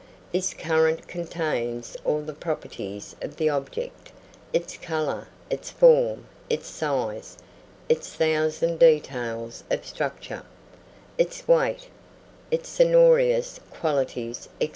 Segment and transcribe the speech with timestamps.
[0.31, 4.11] This current contains all the properties of the object,
[4.51, 7.37] its colour, its form, its size,
[7.87, 10.41] its thousand details of structure,
[11.19, 11.89] its weight,
[12.49, 14.69] its sonorous qualities, &c.